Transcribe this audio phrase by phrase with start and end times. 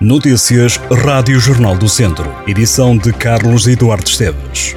[0.00, 2.34] Notícias Rádio Jornal do Centro.
[2.48, 4.74] Edição de Carlos Eduardo Esteves.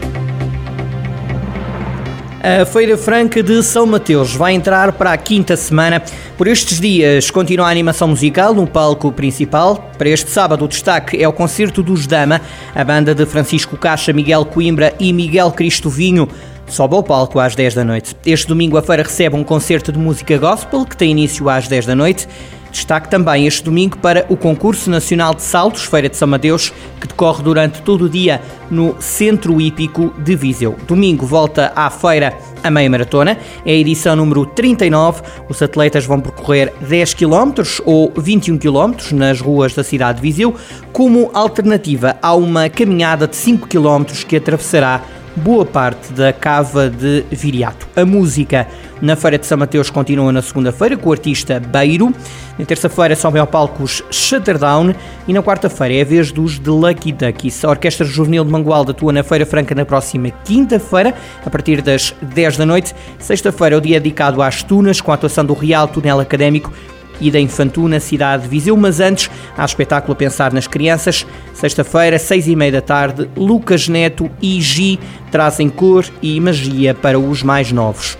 [2.44, 6.04] A Feira Franca de São Mateus vai entrar para a quinta semana.
[6.38, 9.90] Por estes dias continua a animação musical no palco principal.
[9.98, 12.42] Para este sábado o destaque é o concerto dos Dama,
[12.76, 16.28] a banda de Francisco Caixa, Miguel Coimbra e Miguel Cristovinho.
[16.68, 18.14] Sobe ao palco às 10 da noite.
[18.26, 21.86] Este domingo a feira recebe um concerto de música gospel que tem início às 10
[21.86, 22.28] da noite.
[22.74, 27.08] Destaque também este domingo para o Concurso Nacional de Saltos, Feira de São Mateus, que
[27.08, 30.76] decorre durante todo o dia no Centro Hípico de Viseu.
[30.88, 35.22] Domingo volta à feira a meia maratona, é a edição número 39.
[35.48, 37.54] Os atletas vão percorrer 10 km
[37.86, 40.56] ou 21 km nas ruas da cidade de Viseu,
[40.92, 45.04] como alternativa a uma caminhada de 5 km que atravessará
[45.36, 47.88] boa parte da cava de Viriato.
[47.96, 48.68] A música
[49.02, 52.14] na Feira de São Mateus continua na segunda-feira com o artista Beiro.
[52.58, 54.94] Na terça-feira sobem ao palco os Shutterdown
[55.28, 57.66] e na quarta-feira é a vez dos The Lucky Duckies.
[57.66, 61.14] A Orquestra Juvenil de Mangualde atua na Feira Franca na próxima quinta-feira,
[61.46, 62.94] a partir das 10 da noite.
[63.20, 66.72] Sexta-feira é o dia dedicado às tunas, com a atuação do Real Tunel Académico
[67.20, 68.76] e da Infantuna, cidade de Viseu.
[68.76, 71.26] Mas antes, há espetáculo a pensar nas crianças.
[71.54, 75.00] Sexta-feira, seis e meia da tarde, Lucas Neto e Gi
[75.32, 78.18] trazem cor e magia para os mais novos.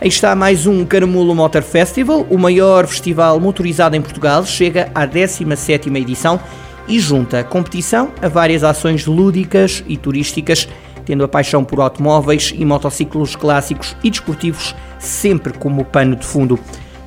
[0.00, 5.04] Aí está mais um Caramulo Motor Festival, o maior festival motorizado em Portugal, chega à
[5.04, 6.38] 17ª edição
[6.86, 10.68] e junta competição a várias ações lúdicas e turísticas,
[11.04, 16.58] tendo a paixão por automóveis e motociclos clássicos e desportivos sempre como pano de fundo.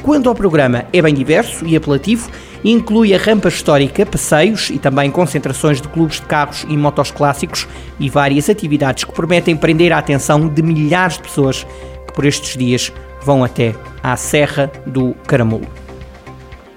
[0.02, 2.30] Quanto ao programa, é bem diverso e apelativo
[2.64, 7.12] e inclui a rampa histórica, passeios e também concentrações de clubes de carros e motos
[7.12, 7.68] clássicos
[8.00, 11.66] e várias atividades que prometem prender a atenção de milhares de pessoas
[12.08, 12.92] que por estes dias
[13.24, 15.81] vão até à Serra do Caramulo.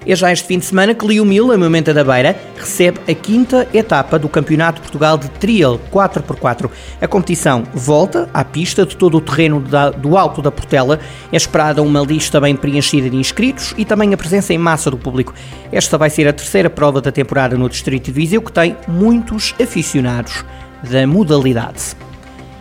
[0.07, 3.13] É já este fim de semana que Lio Mil, a Momenta da Beira, recebe a
[3.15, 6.69] quinta etapa do Campeonato de Portugal de Trial 4x4.
[7.01, 10.99] A competição volta à pista de todo o terreno da, do Alto da Portela.
[11.31, 14.97] É esperada uma lista bem preenchida de inscritos e também a presença em massa do
[14.97, 15.33] público.
[15.71, 19.55] Esta vai ser a terceira prova da temporada no Distrito de Viseu, que tem muitos
[19.59, 20.45] aficionados
[20.83, 22.04] da modalidade.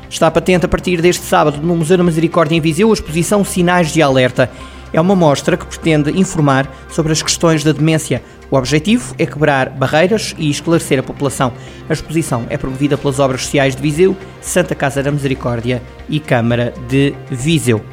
[0.09, 3.93] Está patente a partir deste sábado no Museu da Misericórdia em Viseu a exposição Sinais
[3.93, 4.51] de Alerta.
[4.93, 8.23] É uma mostra que pretende informar sobre as questões da demência.
[8.49, 11.53] O objetivo é quebrar barreiras e esclarecer a população.
[11.89, 16.73] A exposição é promovida pelas Obras Sociais de Viseu, Santa Casa da Misericórdia e Câmara
[16.89, 17.85] de Viseu.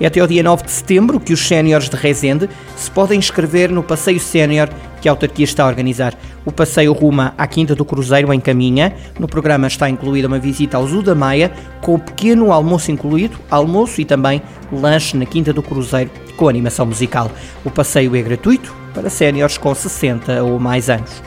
[0.00, 3.70] É até o dia 9 de setembro que os séniores de Rezende se podem inscrever
[3.70, 4.68] no Passeio Sénior
[5.04, 6.14] que a autarquia está a organizar.
[6.46, 8.96] O passeio ruma à Quinta do Cruzeiro, em Caminha.
[9.18, 14.06] No programa está incluída uma visita ao Zuda Maia, com pequeno almoço incluído, almoço e
[14.06, 14.40] também
[14.72, 17.30] lanche na Quinta do Cruzeiro, com animação musical.
[17.62, 21.22] O passeio é gratuito para séniores com 60 ou mais anos.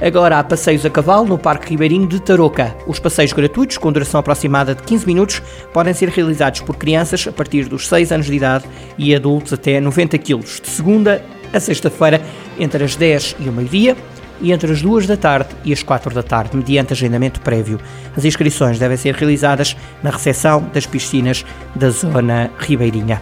[0.00, 2.72] Agora há passeios a cavalo no Parque Ribeirinho de Tarouca.
[2.86, 5.42] Os passeios gratuitos, com duração aproximada de 15 minutos,
[5.72, 8.64] podem ser realizados por crianças a partir dos 6 anos de idade
[8.96, 11.20] e adultos até 90 kg, de segunda
[11.52, 12.20] a sexta-feira,
[12.58, 13.96] entre as 10 e o meio-dia
[14.40, 17.80] e entre as 2 da tarde e as 4 da tarde, mediante agendamento prévio.
[18.16, 21.44] As inscrições devem ser realizadas na recepção das piscinas
[21.74, 23.20] da Zona Ribeirinha.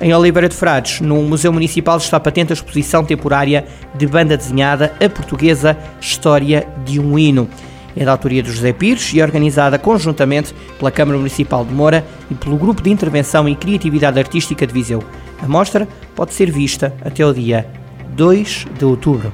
[0.00, 3.64] Em Oliveira de Frades, no Museu Municipal, está patente a exposição temporária
[3.94, 7.48] de banda desenhada A Portuguesa História de um Hino.
[7.94, 12.04] É da autoria do José Pires e é organizada conjuntamente pela Câmara Municipal de Moura
[12.30, 15.04] e pelo Grupo de Intervenção e Criatividade Artística de Viseu.
[15.40, 15.86] A mostra
[16.16, 17.66] pode ser vista até o dia
[18.14, 19.32] 2 de outubro.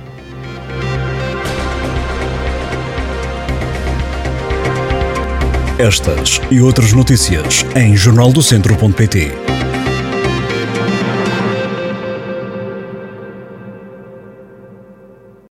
[5.79, 9.48] Estas e outras notícias em jornaldocentro.pt